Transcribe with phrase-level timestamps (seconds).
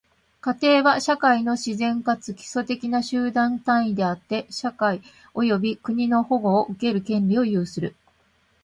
[0.41, 4.99] 家庭は、社会の自然かつ基礎的な集団単位であって、社会
[5.35, 7.95] 及び国の保護を受ける権利を有する。